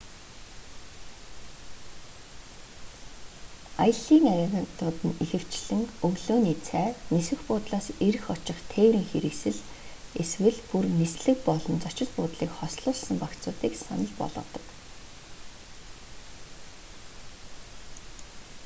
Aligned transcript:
аяллын 3.83 4.25
агентууд 4.45 4.97
нь 5.07 5.19
ихэвчлэн 5.23 5.83
өглөөний 6.07 6.57
цай 6.67 6.87
нисэх 7.13 7.39
буудлаас 7.47 7.87
ирэх 8.07 8.25
очих 8.35 8.57
тээврийн 8.71 9.09
хэрэгсэл 9.11 9.59
эсвэл 10.23 10.59
бүр 10.69 10.85
нислэг 10.99 11.37
болон 11.47 11.75
зочид 11.85 12.09
буудлыг 12.17 12.51
хослуулсан 12.59 13.15
багцуудыг 13.23 13.73
санал 13.85 14.13
болгодог 14.19 14.63